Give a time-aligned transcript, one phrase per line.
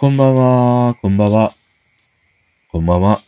[0.00, 1.52] こんばんは、こんばんは。
[2.70, 3.20] こんばんは。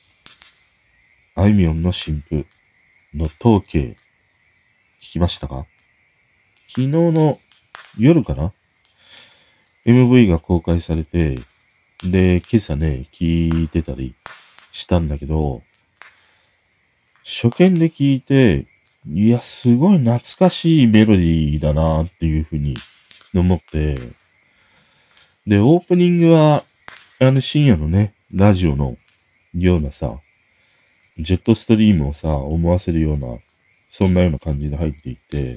[1.35, 2.47] あいみょんの新婦
[3.13, 3.97] の統計、
[5.01, 5.67] 聞きましたか？
[6.69, 7.41] 昨日の
[7.99, 8.53] 夜かな
[9.85, 11.41] ?MV が公開されて、
[12.05, 14.15] で、今朝ね、聞いてたり
[14.71, 15.63] したんだけど、
[17.25, 18.69] 初見で聞いて、
[19.09, 22.77] いや、すごい懐かしいメロディーだなっていうふうに
[23.35, 24.20] 思って、
[25.51, 26.63] で、オープニングは、
[27.19, 28.97] あの深夜のね、ラジオの
[29.53, 30.21] ようなさ、
[31.19, 33.37] ジェットストリームをさ、思わせるような、
[33.89, 35.57] そんなような感じで入っていて、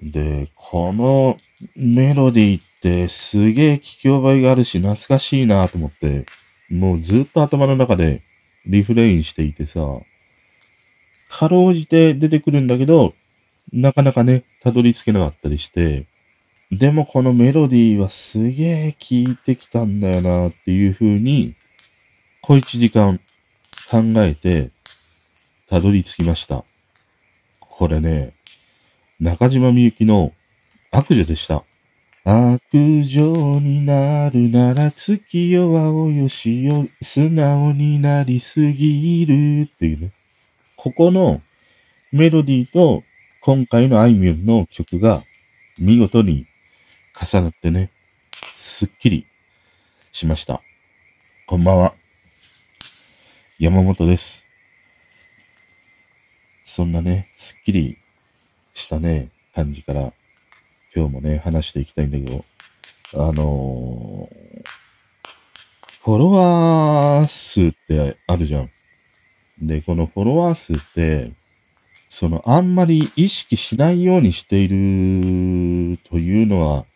[0.00, 1.36] で、この
[1.76, 6.24] メロディーってすげえ聞き覚えがあるし懐かしいなと思って、
[6.70, 8.22] もうずっと頭の中で
[8.64, 9.82] リフレインしていてさ、
[11.28, 13.12] かろうじて出てくるんだけど、
[13.74, 16.06] なかなかね、たどり着けなかったりして、
[16.70, 21.56] でもこのメロディーはすげえ聴いてきたんだよなっていう風に、
[22.42, 23.18] 小一時間
[23.90, 24.70] 考えて、
[25.68, 26.64] たどり着きました。
[27.58, 28.34] これね、
[29.18, 30.32] 中島みゆきの
[30.92, 31.64] 悪女でした。
[32.22, 32.62] 悪
[33.02, 40.12] 女になるなら月夜はおよしよ、素直になりすぎるっていうね。
[40.76, 41.40] ここの
[42.12, 43.02] メロディーと
[43.40, 45.20] 今回のあいみょんの曲が
[45.80, 46.46] 見事に
[47.22, 47.90] 重なってね、
[48.56, 49.26] すっきり
[50.10, 50.62] しました。
[51.46, 51.92] こんばんは。
[53.58, 54.46] 山本です。
[56.64, 57.98] そんなね、すっきり
[58.72, 60.14] したね、感じから、
[60.96, 62.42] 今日もね、話していきたいんだけど、
[63.12, 64.62] あのー、
[66.02, 68.70] フォロワー数ってあるじゃん。
[69.60, 71.32] で、このフォロワー数って、
[72.08, 76.86] その、あんまり意識しないようにしているというのは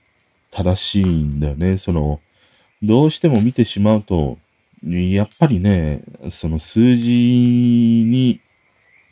[0.54, 1.78] 正しいんだよね。
[1.78, 2.20] その、
[2.80, 4.38] どうしても見てしまうと、
[4.86, 7.10] やっぱりね、その数字
[8.06, 8.40] に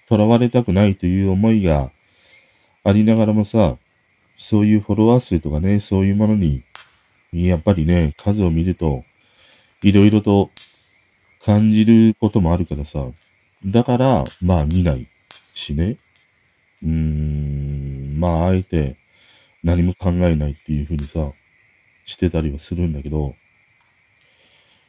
[0.06, 1.91] とらわれたくないという思いが
[2.84, 3.77] ありながらもさ、
[4.37, 6.62] そういうフォロワー数とかね、そういうものに、
[7.33, 9.05] やっぱりね、数を見ると、
[9.83, 10.50] いろいろと
[11.45, 13.05] 感じることもあるからさ、
[13.66, 15.09] だから、まあ見ない
[15.55, 15.97] しね。
[16.84, 18.97] うーん、まああえて
[19.65, 21.33] 何も考えないっていうふうにさ、
[22.12, 23.34] してたりはするんだけど、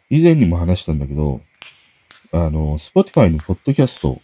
[0.10, 1.42] 以前にも話したんだけど、
[2.32, 4.22] あの、Spotify のポッドキャスト、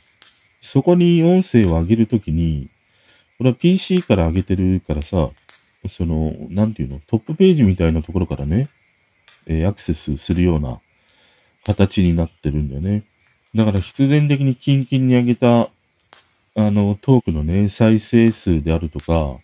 [0.62, 2.70] そこに音声を上げるときに、
[3.38, 5.30] これは PC から上げてるからさ、
[5.88, 8.68] その、なんていうの、トップページみたいなところからね、
[9.46, 10.82] えー、アクセスするような
[11.66, 13.04] 形になってるんだよね。
[13.56, 15.70] だから必然的にキンキンに上げた、あ
[16.56, 19.40] の、トークのね、再生数であるとか、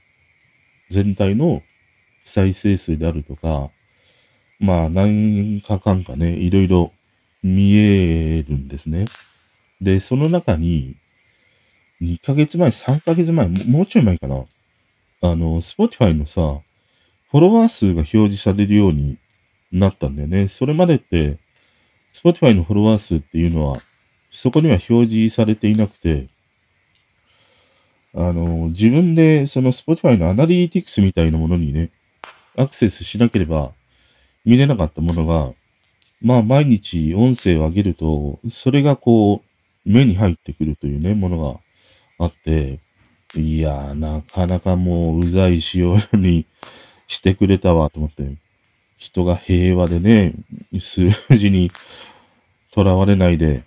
[0.89, 1.63] 全体の
[2.25, 3.69] 再生数であるとか、
[4.59, 6.91] まあ、何かかんかね、いろいろ
[7.43, 9.05] 見えるんですね。
[9.79, 10.95] で、その中に、
[12.01, 14.43] 2ヶ月前、3ヶ月前、もうちょい前かな。
[15.21, 16.61] あの、Spotify のさ、
[17.29, 19.17] フォロワー数が表示されるように
[19.71, 20.47] なったんだよね。
[20.47, 21.37] それまでって、
[22.11, 23.77] Spotify のフォロワー数っていうのは、
[24.31, 26.27] そこには表示されていなくて、
[28.15, 31.91] あの、自分でその Spotify のアナリティクスみたいなものにね、
[32.57, 33.71] アクセスしなければ
[34.45, 35.53] 見れなかったものが、
[36.21, 41.53] まあ毎日音声を上げると、それがこう、目に入ってくるというね、もの
[42.17, 42.79] があって、
[43.35, 46.45] いやー、なかなかもううざい仕様に
[47.07, 48.37] してくれたわと思って、
[48.97, 50.33] 人が平和でね、
[50.79, 51.69] 数字に
[52.71, 53.63] とらわれないで、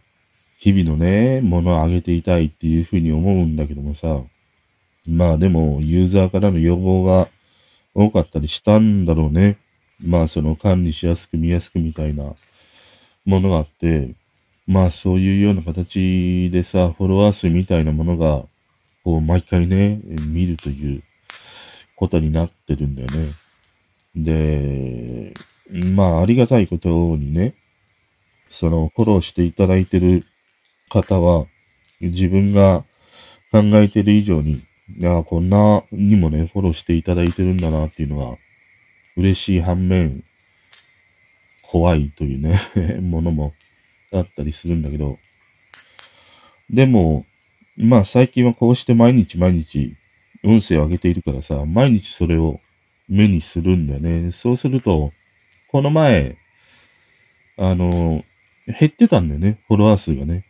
[0.58, 4.22] 日々のね、ものを上げていたいっていうふうに思うんだけどもさ、
[5.06, 7.28] まあでも、ユーザーからの要望が
[7.94, 9.58] 多かったりしたんだろうね。
[10.00, 12.34] まあその管理しやすく見やすくみたいな
[13.24, 14.14] ものがあって、
[14.66, 18.44] まあそういうような形でさ、フォロワー数みたいなものが、
[19.02, 21.02] こう毎回ね、見るという
[21.96, 23.32] ことになってるんだよね。
[24.14, 25.34] で、
[25.94, 27.54] まあありがたいことにね、
[28.48, 30.24] そのフォローしていただいてる
[30.88, 31.46] 方は、
[32.00, 32.84] 自分が
[33.50, 34.60] 考えてる以上に、
[34.96, 38.38] いや、こんなにもね、フォローしていただいてるんだなっていうのは、
[39.16, 40.24] 嬉しい反面、
[41.62, 42.54] 怖いというね
[43.02, 43.52] ものも
[44.10, 45.18] あったりするんだけど、
[46.70, 47.26] でも、
[47.76, 49.94] まあ最近はこうして毎日毎日
[50.42, 52.60] 音声を上げているからさ、毎日それを
[53.08, 54.30] 目にするんだよね。
[54.30, 55.12] そうすると、
[55.68, 56.38] この前、
[57.58, 58.24] あの、
[58.66, 60.44] 減ってたんだよね、フォロワー数がね。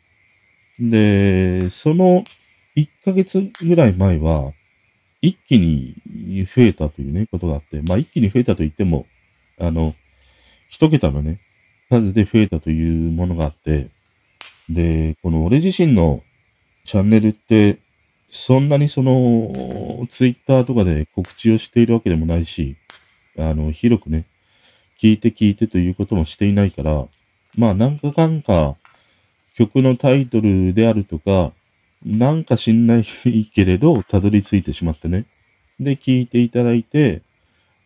[0.79, 2.25] で、その
[2.79, 4.53] 1ヶ月ぐらい前は、
[5.21, 5.97] 一気に
[6.45, 9.07] 増えたというね、ことがあって、まあ一気に増えたと言っても、
[9.61, 9.93] あの、
[10.69, 11.39] 一桁のね、
[11.91, 13.89] 数で増えたというものがあって、
[14.69, 16.23] で、この俺自身の
[16.85, 17.79] チャンネルって、
[18.31, 22.77] そんなにその、ツイッターとかで告知をしているわけでもないし、
[23.39, 24.27] あの、広くね、
[25.01, 27.07] 聞いて聞いてということもしていないから、
[27.57, 28.75] まあなんかかんか
[29.55, 31.53] 曲のタイトルであるとか、
[32.05, 33.05] なんか知んない
[33.53, 35.27] けれど、たどり着いてしまってね。
[35.81, 37.23] で、聞いていただいて、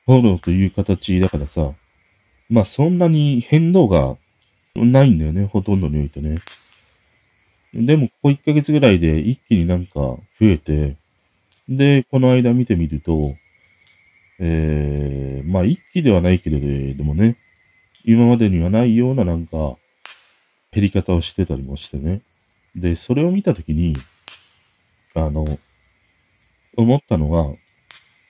[0.06, 1.72] フォローという形だからさ、
[2.48, 4.16] まあそんなに変動が
[4.74, 6.36] ないんだよね、ほとんどにおいてね。
[7.74, 10.96] でも、ここ1ヶ月ぐらいで一気になんか増えて、
[11.68, 13.34] で、この間見てみると、
[14.38, 16.60] えー、まあ一気ではないけれ
[16.94, 17.38] どもね、
[18.04, 19.76] 今までにはないようななんか、
[20.72, 22.22] 減り方をしてたりもしてね。
[22.74, 23.94] で、それを見たときに、
[25.14, 25.46] あの、
[26.76, 27.54] 思ったのは、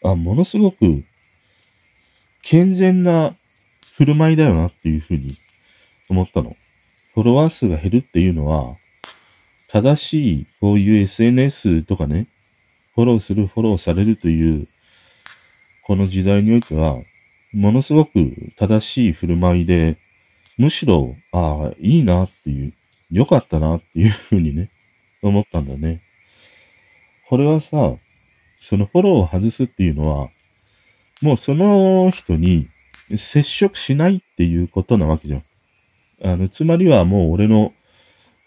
[0.05, 1.05] あ、ものすごく
[2.43, 3.37] 健全な
[3.97, 5.31] 振る舞いだよなっていうふうに
[6.11, 6.57] 思ったの。
[7.15, 8.77] フォロワー数が減るっていうのは、
[9.69, 12.27] 正しいこういう SNS とかね、
[12.95, 14.67] フォローする、フォローされるという、
[15.85, 16.99] この時代においては、
[17.53, 18.11] ものすごく
[18.57, 19.99] 正しい振る舞いで、
[20.59, 22.73] むしろ、ああ、いいなっていう、
[23.13, 24.71] 良かったなっていうふうにね、
[25.23, 26.03] 思ったんだね。
[27.29, 27.97] これはさ、
[28.59, 30.31] そのフォローを外すっていうのは、
[31.21, 32.69] もうその人に
[33.17, 35.45] 接触しないっていうことなわけじゃん。
[36.25, 37.75] あの、つまりはもう俺の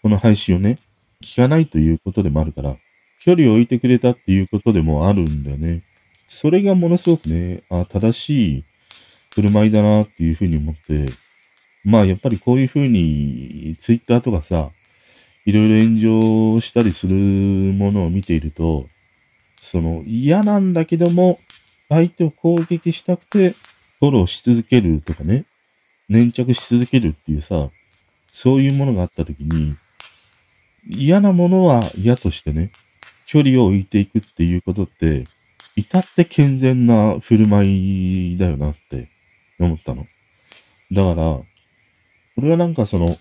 [0.02, 0.78] この配信をね、
[1.22, 2.76] 聞かないということでもあるから、
[3.20, 5.82] 距離を置いてくれたっていうことでもあるんだよね。
[6.28, 8.64] それがものすごくね、あ正しい
[9.34, 11.06] 振る舞いだなっていうふうに思って、
[11.86, 14.70] まあやっぱりこういうふうにツイッターとかさ、
[15.44, 16.00] いろいろ炎
[16.56, 18.88] 上したりするものを見ていると、
[19.60, 21.38] その嫌なんだけども、
[21.88, 23.50] 相手を攻撃したくて
[24.00, 25.44] フォローし続けるとかね、
[26.08, 27.70] 粘着し続けるっていうさ、
[28.32, 29.76] そういうものがあった時に、
[30.88, 32.72] 嫌なものは嫌としてね、
[33.26, 35.22] 距離を置いていくっていうことって、
[35.76, 39.08] 至って健全な振る舞いだよなって
[39.60, 40.06] 思ったの。
[40.90, 41.40] だから、
[42.36, 43.16] これはなんかその、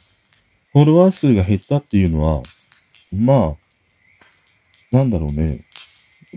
[0.74, 2.44] フォロワー数が減ったっていうのは、
[3.14, 3.56] まあ、
[4.92, 5.62] なんだろうね。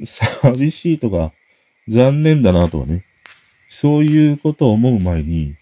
[0.04, 1.32] 寂しいとか、
[1.88, 3.04] 残念だなとかね。
[3.68, 5.56] そういうことを思う前に、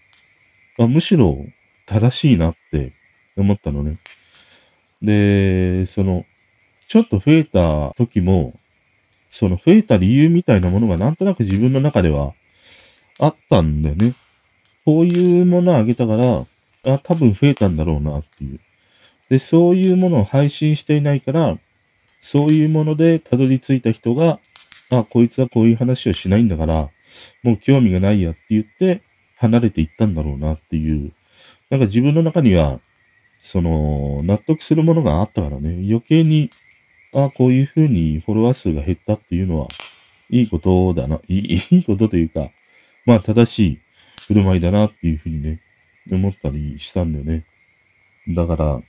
[0.77, 1.43] あむしろ
[1.87, 2.93] 正しいなって
[3.35, 3.97] 思ったのね。
[5.01, 6.23] で、その、
[6.87, 8.53] ちょっと増えた時も、
[9.27, 12.33] その増えた理由みたいなものがなんとなく自分の中では
[13.19, 14.13] あったんだよね。
[14.85, 16.45] こういうものをあげたから、
[16.87, 18.59] あ、多分増えたんだろうなっていう。
[19.29, 21.57] で、そういうものを配信していないから、
[22.21, 24.39] そういうものでたどり着いた人が、
[24.89, 26.89] あ、こいつはこういう話をしないんだから、
[27.43, 29.01] もう興味がないやって言って、
[29.37, 31.11] 離れていったんだろうなっていう。
[31.69, 32.79] なんか自分の中には、
[33.39, 36.49] その、納得するものがあったからね、余計に、
[37.13, 39.67] あ、こういう風にフォロワー数が減ったっていうのは、
[40.29, 42.51] いいことだな、いい、 いいことというか、
[43.05, 43.79] まあ正しい
[44.27, 45.59] 振る舞いだなっていう風にね、
[46.15, 47.45] 思ったりしたんだよね。
[48.29, 48.81] だから、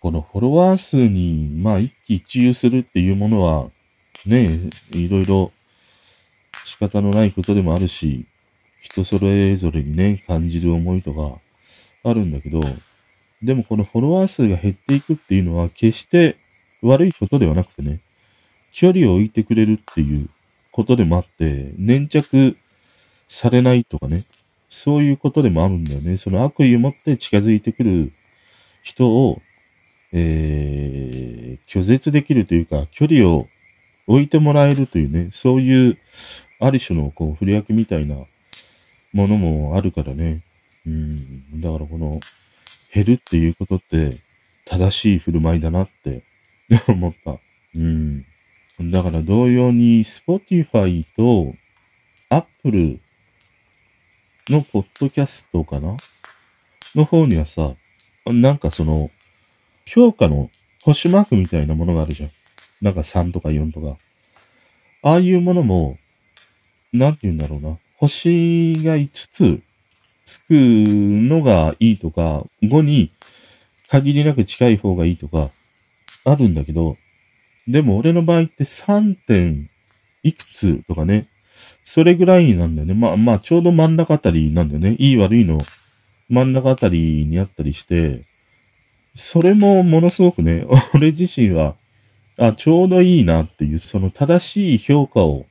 [0.00, 3.70] このフォロワー数に、まあ一喜一憂するっていうものは、
[4.26, 5.52] ね、いろいろ
[6.64, 8.26] 仕方のないことでもあるし、
[8.80, 11.40] 人それぞれにね、感じる思いとか
[12.04, 12.60] あるんだけど、
[13.42, 16.36] でもこのフォロワー数が減っていくっていうのは決して
[16.82, 18.00] 悪いことではなくてね、
[18.72, 20.28] 距離を置いてくれるっていう
[20.70, 22.56] ことでもあって、粘着
[23.26, 24.24] されないとかね、
[24.68, 26.16] そういうことでもあるんだよね。
[26.16, 28.12] その悪意を持って近づいてくる
[28.82, 29.40] 人を、
[30.12, 33.48] えー、拒絶できるというか、距離を
[34.06, 35.98] 置いてもらえるというね、そういう、
[36.60, 38.16] ある種の、こう、振り分けみたいな
[39.12, 40.42] ものもあるからね。
[40.86, 42.20] うん、だからこの、
[42.92, 44.18] 減るっていうことって、
[44.64, 46.22] 正しい振る舞いだなって
[46.88, 47.38] 思った。
[47.74, 48.24] うん。
[48.80, 51.54] だから同様に、Spotify と
[52.28, 53.00] Apple
[54.48, 55.96] のポッドキャストかな？
[56.94, 57.74] の方にはさ、
[58.26, 59.10] なんかその、
[59.86, 60.50] 評価の
[60.82, 62.30] 星マークみたいなものがあるじゃん。
[62.80, 63.98] なんか3とか4とか。
[65.02, 65.98] ああいうものも、
[66.92, 67.78] なんて言うんだろうな。
[67.98, 69.62] 星が5つ
[70.24, 73.10] つくのがいいとか、5に
[73.88, 75.50] 限りなく近い方がいいとか、
[76.24, 76.96] あるんだけど、
[77.66, 79.70] でも俺の場合って3点
[80.22, 81.28] いくつとかね、
[81.90, 82.92] それぐらいなんだよね。
[82.92, 84.94] まあまあ、ちょうど真ん中あたりなんだよね。
[84.98, 85.58] いい悪いの
[86.28, 88.20] 真ん中あたりにあったりして、
[89.14, 91.76] それもものすごくね、 俺自身は、
[92.36, 95.46] あ、ちょうどいいなっていう、その正しい評価を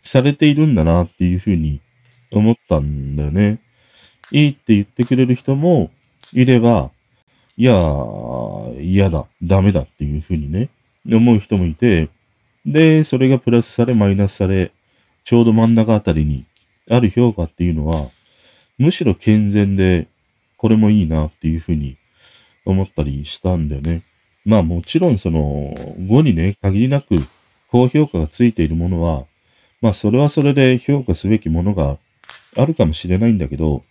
[0.00, 1.82] されているんだなっていうふうに
[2.32, 3.58] 思ったんだよね。
[4.32, 5.90] いいって言ってくれる人も
[6.32, 6.92] いれば、
[7.58, 10.70] いやー、嫌だ、ダメだっていうふうにね、
[11.06, 12.08] 思う人もいて、
[12.64, 14.72] で、それがプラスされ、マイナスされ、
[15.24, 16.44] ちょうど真ん中あたりに
[16.88, 18.10] ある評価っていうのは、
[18.78, 20.08] むしろ健全で、
[20.56, 21.96] これもいいなっていうふうに
[22.64, 24.02] 思ったりしたんだよね。
[24.44, 25.74] まあもちろんその
[26.08, 27.16] 後にね、限りなく
[27.70, 29.24] 高評価がついているものは、
[29.80, 31.98] まあそれはそれで評価すべきものが
[32.56, 33.82] あるかもしれないんだけど、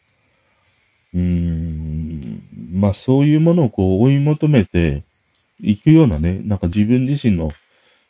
[1.14, 5.04] うーん、まあそういうものをこう追い求めて
[5.60, 7.52] いくようなね、なんか自分自身の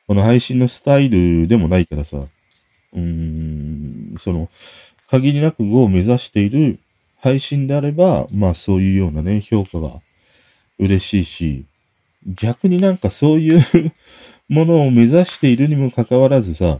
[0.07, 2.25] この配信のスタイルでもないからさ、
[2.93, 4.49] うん、その、
[5.09, 6.79] 限りなく5を目指している
[7.21, 10.01] 配信であれば、まあそういうようなね、評価が
[10.79, 11.65] 嬉しいし、
[12.25, 13.61] 逆になんかそういう
[14.49, 16.79] ものを目指しているにもかかわらずさ、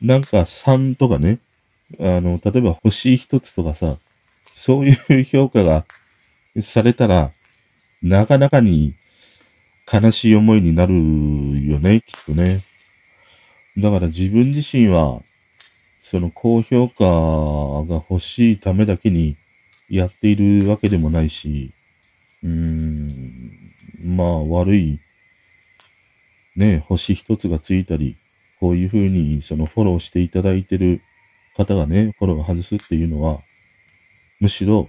[0.00, 1.38] なんか3とかね、
[1.98, 3.98] あの、例えば星1つとかさ、
[4.52, 5.84] そういう評価が
[6.60, 7.32] されたら、
[8.02, 8.94] なかなかに
[9.92, 10.94] 悲しい思いになる
[11.66, 12.64] よね、きっとね。
[13.76, 15.20] だから自分自身は、
[16.00, 17.04] その高評価
[17.86, 19.36] が欲しいためだけに
[19.88, 21.72] やっているわけでもないし、
[22.42, 23.52] うーん、
[24.02, 25.00] まあ悪い、
[26.56, 28.16] ね、星一つがついたり、
[28.58, 31.02] こういうふうにそのフォローしていただいてる
[31.56, 33.40] 方がね、フォローを外すっていうのは、
[34.40, 34.88] むしろ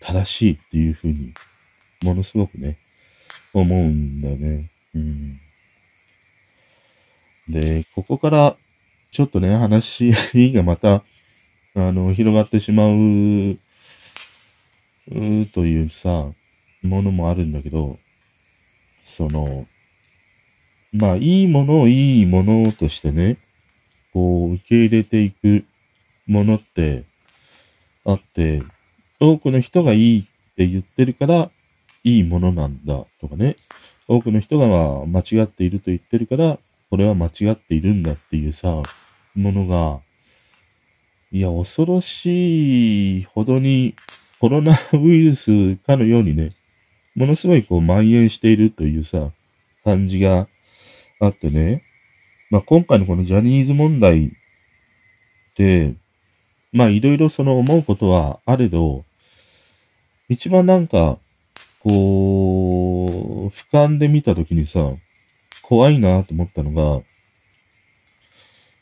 [0.00, 1.32] 正しいっていうふうに、
[2.02, 2.78] ものすごくね、
[3.52, 4.70] 思うんだよね。
[4.94, 5.40] うん。
[7.48, 8.56] で、ここから
[9.10, 10.12] ちょっとね、話
[10.52, 11.02] がまた、
[11.74, 13.58] あの、広がってしまう、
[15.10, 16.26] うというさ、
[16.82, 17.98] ものもあるんだけど、
[19.00, 19.66] その、
[20.92, 23.38] まあ、いいものをいいものとしてね、
[24.12, 25.64] こう、受け入れていく
[26.26, 27.04] ものって
[28.04, 28.62] あって、
[29.20, 30.22] 多くの人がいいっ
[30.54, 31.50] て言ってるから、
[32.04, 33.56] いいものなんだとかね、
[34.06, 36.58] 多くの人がまあ間違っていると言ってるから、
[36.90, 38.82] これは間違っているんだっていうさ、
[39.34, 40.00] ものが、
[41.30, 43.94] いや、恐ろしいほどに
[44.40, 46.50] コロナウイルスかのようにね、
[47.14, 49.30] ものすごいこう蔓延しているというさ、
[49.84, 50.48] 感じが
[51.20, 51.82] あってね、
[52.50, 54.32] まあ今回のこのジャニーズ問題
[55.56, 55.94] で、
[56.72, 59.04] まあいろいろその思うことはあれど、
[60.28, 61.18] 一番なんか、
[61.80, 64.92] こう、俯瞰で見たときにさ、
[65.68, 67.02] 怖いなと思ったのが、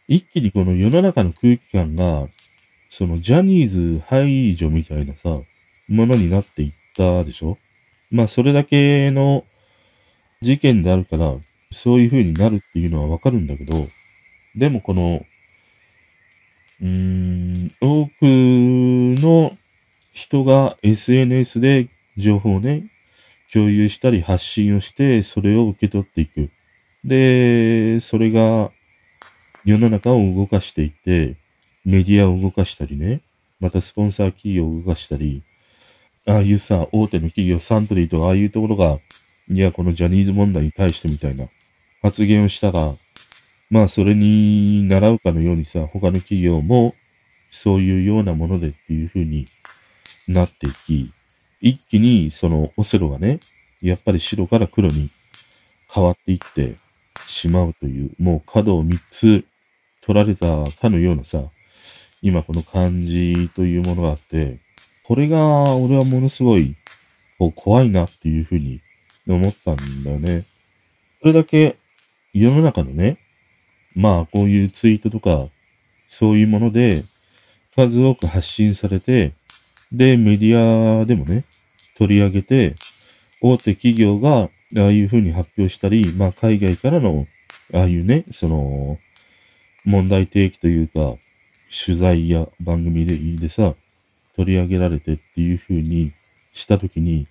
[0.07, 2.29] 一気にこの世の中の空気感が、
[2.91, 5.41] そのジャニーズ排除みたいなさ、
[5.89, 7.59] ものになっていったでしょ？
[8.13, 9.45] まあそれだけの
[10.43, 11.35] 事件であるから、
[11.73, 13.89] そういう風になるっていうのはわかるんだけど、
[14.55, 15.27] でもこの、
[16.81, 18.13] うーん、多く
[19.21, 19.59] の
[20.13, 22.85] 人が SNS で情報をね、
[23.53, 26.51] 共有したり発信をして、それを受け取っていく。
[27.07, 28.73] で、それが
[29.65, 31.37] 世の中を動かしていて、
[31.85, 33.23] メディアを動かしたりね、
[33.61, 35.45] またスポンサー企業を動かしたり、
[36.27, 38.99] ああいうさ、大手の企業、サントリーとかああいうところが、
[39.49, 41.47] いや、このジャニーズ問題に対してみたいな
[42.03, 42.97] 発言をしたら、
[43.71, 46.97] まあ、それに習うかのようにさ、他の企業も、
[47.53, 49.47] そういうようなものでっていう風に
[50.27, 51.13] なっていき、
[51.61, 53.39] 一気にそのオセロがね、
[53.81, 55.11] やっぱり白から黒に
[55.93, 56.77] 変わっていって
[57.27, 59.45] しまうという、もう角を3つ
[60.01, 60.47] 取られた
[60.81, 61.45] かのようなさ、
[62.23, 64.59] 今この感じというものがあって、
[65.05, 66.77] これが俺はものすごい
[67.39, 68.81] こう怖いなっていうふうに
[69.29, 70.45] 思ったんだよね。
[71.21, 71.77] それだけ
[72.33, 73.19] 世の中のね、
[73.95, 75.47] まあこういうツイートとか
[76.09, 77.05] そういうもので
[77.77, 79.35] 数多く発信されて、
[79.93, 81.45] で、メディアでもね、
[81.97, 82.75] 取り上げて、
[83.41, 87.27] 大手企業がああいうふうに発表したり、まあ海外からの、
[87.73, 88.99] ああいうね、その、
[89.85, 91.17] 問題提起というか、
[91.87, 93.75] 取材や番組でいいでさ、
[94.37, 96.13] 取り上げられてっていうふうに
[96.53, 97.27] したときに、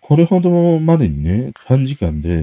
[0.00, 2.42] これほどまでにね、短時間で、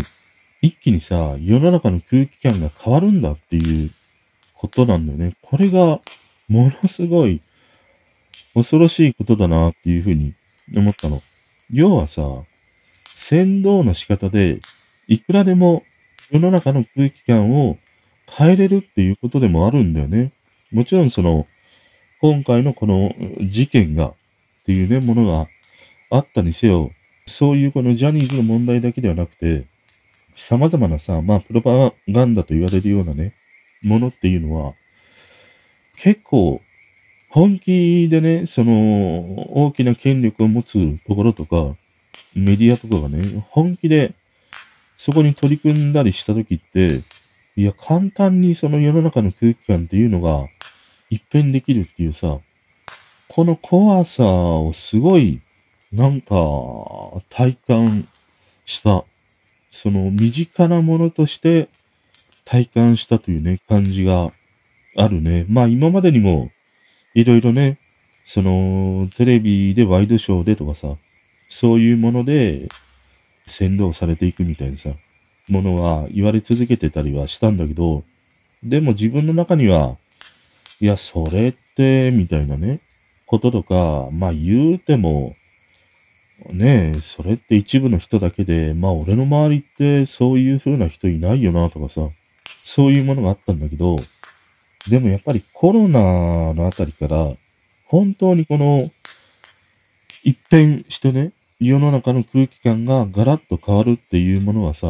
[0.61, 3.91] 一気にさ、世の中の空気感が変わるんだっていう
[4.53, 5.35] ことなんだよね。
[5.41, 5.99] これが、
[6.47, 7.41] ものすごい、
[8.53, 10.33] 恐ろしいことだなっていうふうに
[10.75, 11.21] 思ったの。
[11.71, 12.21] 要はさ、
[13.13, 14.59] 先導の仕方で、
[15.07, 15.83] いくらでも
[16.31, 17.77] 世の中の空気感を
[18.27, 20.31] 変えれるっていうことでもあるんだよね。
[20.71, 21.47] もちろんその、
[22.21, 24.15] 今回のこの事件がっ
[24.65, 25.47] ていうね、ものが
[26.09, 26.91] あったにせよ、
[27.27, 29.65] そういうこのジャニーズの問題だけではなくて、
[30.35, 33.35] 様々なさ、まあ、プロパガンダと言われるようなね、
[33.83, 34.73] ものっていうのは、
[35.97, 36.61] 結構
[37.33, 41.75] 本気でね、その、大きな権力を持つところとか、
[42.35, 44.13] メディアとかがね、本気で
[44.95, 47.01] そこに取り組んだりした時って、
[47.55, 50.47] いや、簡単にその世の中の空気感っていうのが
[51.09, 52.39] 一変できるっていうさ、
[53.27, 55.41] この怖さをすごい、
[55.91, 56.35] なんか、
[57.29, 58.07] 体感
[58.65, 59.05] した、
[59.69, 61.67] その身近なものとして
[62.45, 64.31] 体感したというね、感じが
[64.95, 65.45] あるね。
[65.49, 66.51] まあ今までにも、
[67.13, 67.79] いろいろね、
[68.25, 70.95] その、テレビでワイドショーでとかさ、
[71.53, 72.67] そういうもので、
[73.45, 74.89] 先導されていくみたいなさ、
[75.49, 78.03] ものは言われ続けてたりはしたんだけど、
[78.63, 79.97] でも自分の中には、
[80.79, 82.79] いや、それって、みたいなね、
[83.27, 85.35] こととか、まあ言うても、
[86.49, 92.09] ねえ、それって一部の人だけで、まあ俺の周りってそういう風な人いないよなとかさ、
[92.63, 93.97] そういうものがあったんだけど、
[94.89, 97.31] でもやっぱりコロナのあたりから、
[97.85, 98.89] 本当にこの、
[100.23, 101.31] 一変してね、
[101.67, 104.87] 世の中の空気感がガラッと変わるっていうものはさ、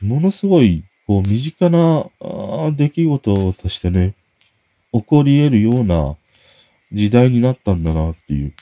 [0.00, 2.06] ものすごい、こう、身近な
[2.76, 4.14] 出来事としてね、
[4.92, 6.16] 起こり得るような
[6.92, 8.54] 時代になったんだなっていう。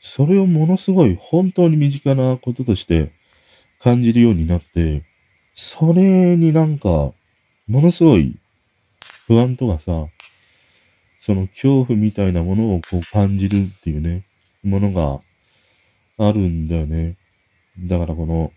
[0.00, 3.10] それをものすごい本当に身近なこととして
[3.80, 5.04] 感じるようになって、
[5.54, 7.14] それになんか、も
[7.68, 8.36] のすごい
[9.26, 10.06] 不安とかさ、
[11.18, 14.24] その恐怖みたいなものをこう感じるっていうね、
[14.62, 15.20] ものが
[16.18, 17.16] あるんだよね。
[17.78, 18.52] だからこの、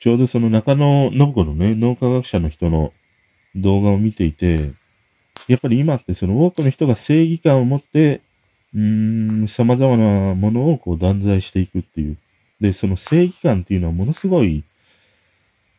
[0.00, 2.92] ちょうどその中野信子のね、脳科学者の人の
[3.54, 4.72] 動画を見ていて、
[5.48, 8.20] やっぱり今ってその多くの人が正義感を持って、
[8.74, 12.18] うーん、様々なものをこう断罪していくっていう。
[12.60, 14.64] で、その正義感っていうのはものすごい、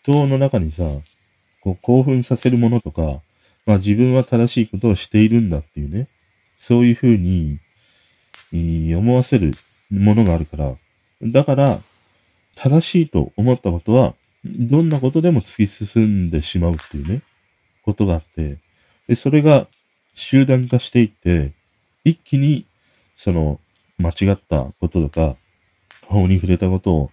[0.03, 0.83] 人の中にさ、
[1.61, 3.21] こう興奮させるものとか、
[3.65, 6.07] まあ自分は正しいことをしているんだっていうね、
[6.57, 7.59] そういうふうに、
[8.95, 9.51] 思わせる
[9.89, 10.75] ものがあるから、
[11.25, 11.81] だから、
[12.55, 17.21] 正しいと思ったことは、どんなことでも突き進んでしまうっていうね、
[17.83, 18.59] ことがあって、
[19.07, 19.67] で、それが
[20.13, 21.53] 集団化していって、
[22.03, 22.65] 一気に、
[23.15, 23.59] その、
[23.97, 25.35] 間違ったこととか、
[26.03, 27.11] 法に触れたことを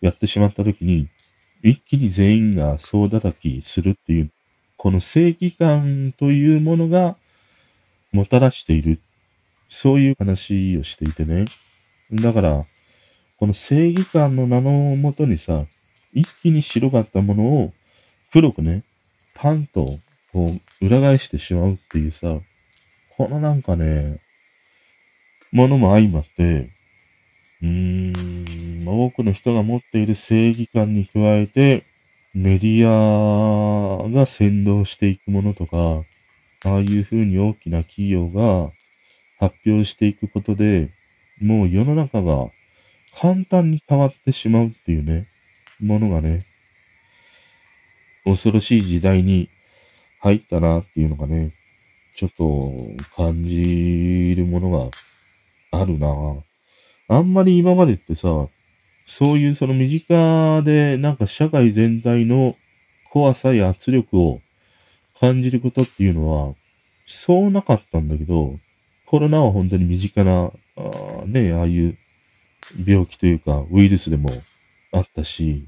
[0.00, 1.08] やってしまったときに、
[1.62, 4.30] 一気に全員が総叩きするっていう、
[4.76, 7.16] この正義感というものが
[8.12, 9.00] もたらしている。
[9.68, 11.46] そういう話をしていてね。
[12.12, 12.66] だから、
[13.42, 15.66] この正義感の名のもとにさ、
[16.12, 17.72] 一気に白かったものを
[18.32, 18.84] 黒くね、
[19.34, 19.98] パンと
[20.32, 22.38] こう裏返してしまうっていうさ、
[23.16, 24.20] このなんかね、
[25.50, 26.70] ものも相まって、
[27.62, 31.84] うーん、多くの人が持っている正義感に加えて、
[32.34, 36.04] メディアが先導していくものとか、
[36.64, 38.70] ああいうふうに大きな企業が
[39.40, 40.90] 発表していくことで、
[41.40, 42.48] もう世の中が
[43.14, 45.28] 簡単に変わってしまうっていうね、
[45.80, 46.40] ものがね、
[48.24, 49.48] 恐ろしい時代に
[50.20, 51.52] 入ったなっていうのがね、
[52.14, 52.72] ちょっと
[53.16, 54.90] 感じるものが
[55.72, 56.08] あるな。
[57.08, 58.28] あんまり今までってさ、
[59.04, 62.56] そういうその身近でなんか社会全体の
[63.10, 64.40] 怖さや圧力を
[65.18, 66.54] 感じることっていうのは、
[67.06, 68.56] そうなかったんだけど、
[69.06, 71.98] コロナは本当に身近な、あね、ああいう
[72.86, 74.30] 病気というかウイルスでも
[74.92, 75.66] あったし、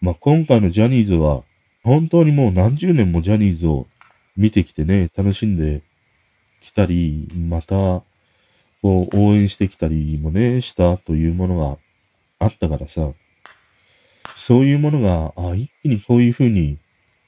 [0.00, 1.42] まあ、今回のジャニーズは
[1.82, 3.86] 本当にもう何十年もジャニーズを
[4.36, 5.82] 見てきてね、楽しんで
[6.60, 8.02] きたり、また、
[8.82, 11.78] こう応援してきたりもね、したというものが
[12.38, 13.10] あったからさ、
[14.34, 16.78] そういうものが、あ、一気にこういう風に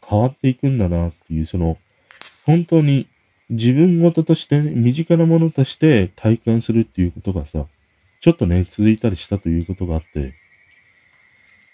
[0.06, 1.78] 変わっていくんだなっていう、その、
[2.46, 3.06] 本当に
[3.50, 7.66] 自分事として、身近なものとして体感するっていうことがさ、
[8.22, 10.20] ちょっとね、続いたりしたということがあって、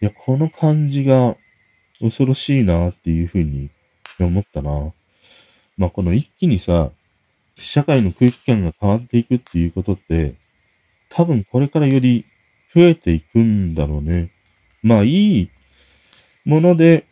[0.00, 1.36] いや、この感じが
[2.00, 3.68] 恐ろしいなっていうふうに
[4.18, 4.94] 思ったな。
[5.76, 6.90] まあ、この一気にさ、
[7.58, 10.36] 社会の空気感が変わっていくっていうことって、
[11.10, 12.24] 多分これからより
[12.74, 14.30] 増えていくんだろうね。
[14.82, 15.50] まあ、いい
[16.46, 17.04] もので、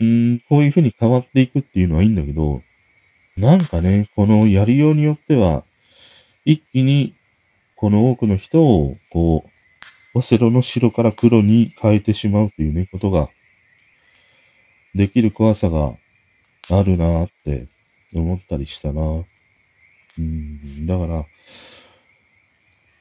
[0.00, 2.60] うん、こういうふうに変わっていくっていうのはいいんだけど、
[3.36, 5.62] なんかね、このやりようによっては、
[6.44, 7.14] 一気に
[7.84, 9.44] この多くの人を、こ
[10.14, 13.28] う、オセロの白から黒に変えてしまうというね、ことが、
[14.94, 15.92] できる怖さが
[16.70, 17.68] あるなって
[18.14, 19.02] 思ったりしたな。
[19.02, 21.26] うん、だから、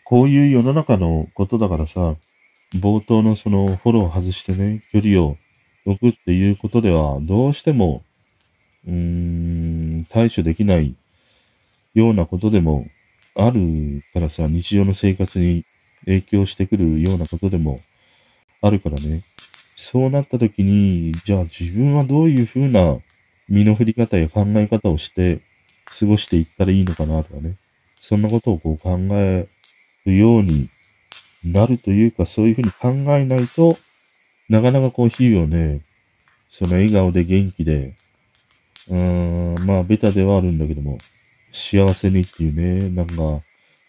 [0.04, 2.18] こういう世の中のことだからさ、
[2.76, 5.38] 冒頭のそのフォローを外してね、距離を
[5.86, 8.04] 置くっていうことでは、どうしても、
[8.86, 8.94] うー
[10.02, 10.98] ん、対処できない
[11.94, 12.86] ようなことでも
[13.36, 15.66] あるからさ、日常の生活に
[16.06, 17.78] 影響してくるようなことでも
[18.62, 19.24] あるからね。
[19.76, 22.98] そうなった時に、じゃあ自分はどういうふうな
[23.50, 25.42] 身の振り方や考え方をして
[26.00, 27.56] 過ごしていったらいいのかなとかね。
[28.00, 29.48] そんなことをこう考え
[30.06, 30.70] るように
[31.44, 33.78] なるというか、そういうふうに考えないと、
[34.50, 35.82] なかなかこう日々をね、
[36.50, 37.96] その笑顔で元気で、
[38.90, 40.98] うーん、まあベタではあるんだけども、
[41.54, 43.44] 幸せにっていうね、なんか、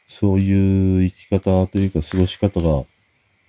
[0.06, 2.84] そういう生き方というか過ごし方が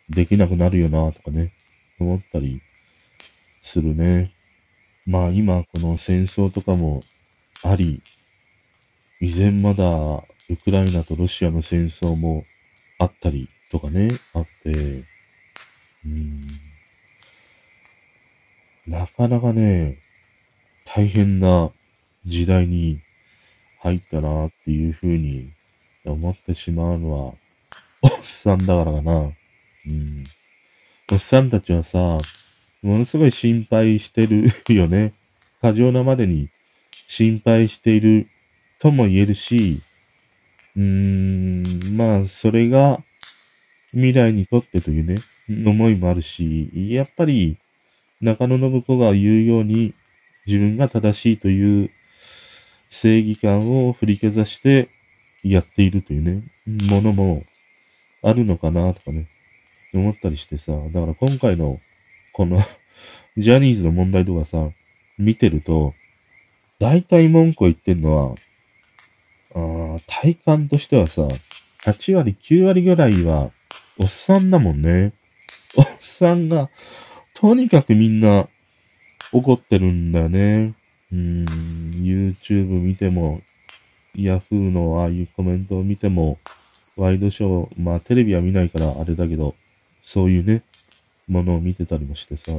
[0.10, 1.52] できなくなるよなとかね、
[2.00, 2.62] 思ったり
[3.62, 4.32] するね。
[5.06, 7.04] まあ今この戦争とかも
[7.64, 8.02] あり、
[9.20, 9.84] 以前まだ
[10.50, 12.46] ウクライナとロシアの戦争も
[13.00, 15.04] あったりとかね、あって、
[16.06, 16.42] うん、
[18.88, 19.98] なかなかね、
[20.86, 21.72] 大変な
[22.26, 23.02] 時代に
[23.86, 25.52] 入ったなっていうふうに
[26.06, 27.34] 思ってしまうのは、
[28.02, 29.14] おっさんだからかな。
[29.22, 30.24] うん。
[31.12, 32.18] おっさんたちはさ、
[32.82, 35.14] ものすごい心配してるよね。
[35.62, 36.50] 過剰なまでに
[37.08, 38.28] 心配している
[38.80, 39.82] とも言えるし、
[40.76, 43.04] うーん、まあ、それが
[43.92, 45.16] 未来にとってというね、
[45.48, 47.58] 思いもあるし、やっぱり
[48.20, 49.94] 中野信子が言うように
[50.48, 51.92] 自分が正しいという
[52.90, 54.90] 正義感を振りかざして
[55.44, 56.44] やっているというね、
[56.88, 57.44] ものも
[58.22, 59.28] あるのかなとかね、
[59.94, 61.80] 思ったりしてさ、だから今回の
[62.34, 62.60] この
[63.38, 64.70] ジャニーズの問題とかさ、
[65.18, 65.94] 見てると、
[66.80, 68.36] 大体文句を言ってんのは、
[69.54, 71.28] あ体感としてはさ、
[71.84, 73.52] 8割、9割ぐらいは、
[73.98, 75.14] おっさんだもんね。
[75.78, 76.70] おっさんが、
[77.34, 78.50] とにかくみんな
[79.32, 80.74] 怒ってるんだよね。
[81.12, 81.46] うん、
[81.94, 83.42] YouTube 見ても、
[84.16, 86.40] Yahoo のああいうコメントを見ても、
[86.96, 89.56] ワイドショー、まあテレビは見ないからあれだけど、
[90.02, 90.64] そういうね、
[91.28, 92.52] ものを見てたりもしてさ、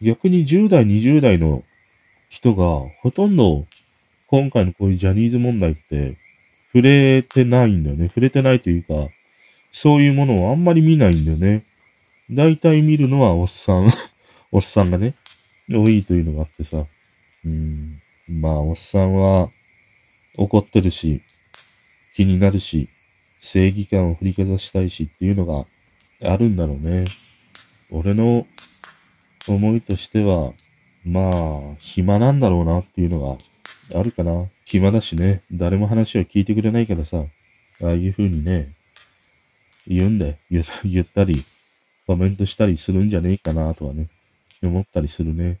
[0.00, 1.64] 逆に10代、20代の
[2.28, 3.66] 人がほとんど
[4.26, 6.16] 今回のこういうジャニーズ問題って
[6.72, 8.08] 触れてないんだよね。
[8.08, 9.08] 触れてないというか、
[9.70, 11.64] そういうものをあんまり見ないんだよね。
[12.30, 13.88] 大体見るのはおっさん
[14.50, 15.14] おっさんがね、
[15.70, 16.86] 多いというのがあってさ。
[18.28, 19.50] まあ、おっさんは
[20.36, 21.22] 怒ってるし、
[22.14, 22.88] 気になるし、
[23.40, 25.66] 正義感を振りかざしたいしっていうのが
[26.22, 27.04] あるんだろうね。
[27.90, 28.46] 俺の
[29.46, 30.52] 思いとしては、
[31.04, 33.38] まあ、暇なんだろうなっていうの
[33.92, 34.46] があるかな。
[34.64, 37.24] 暇だしね、誰も話を聞いてくれないからさ、
[37.82, 38.74] ああいう風にね、
[39.86, 40.36] 言うんだよ。
[40.84, 41.44] 言ったり、
[42.06, 44.08] コメントしたりするんじゃねえかなとはね、
[44.62, 45.58] 思ったりするね。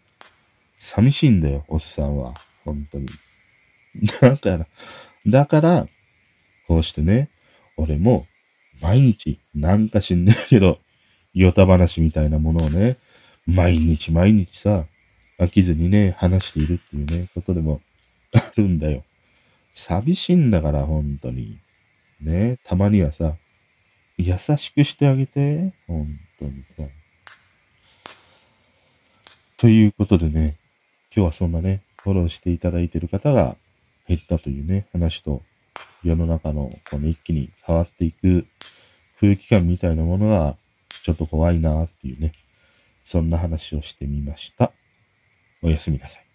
[0.76, 2.34] 寂しいんだよ、おっさんは。
[2.64, 3.06] 本当に。
[4.20, 4.66] だから、
[5.26, 5.88] だから、
[6.66, 7.30] こうしてね、
[7.76, 8.26] 俺も、
[8.80, 10.80] 毎日、なんか知んねえけど、
[11.32, 12.98] ヨタ話みたいなものをね、
[13.46, 14.86] 毎日毎日さ、
[15.38, 17.80] 飽きずにね、話しているっていうね、ことでも
[18.34, 19.04] あるんだよ。
[19.72, 21.58] 寂しいんだから、本当に。
[22.20, 23.36] ね、たまにはさ、
[24.18, 26.06] 優しくしてあげて、本
[26.38, 26.84] 当にさ。
[29.58, 30.56] ということでね、
[31.16, 33.56] 今日はそんなね、フォローしていただいている方が
[34.06, 35.40] 減ったというね、話と、
[36.04, 38.46] 世の中のこの一気に変わっていく
[39.18, 40.56] 空気感みたいなものが、
[41.02, 42.32] ちょっと怖いなっていうね、
[43.02, 44.72] そんな話をしてみました。
[45.62, 46.25] おやすみなさい。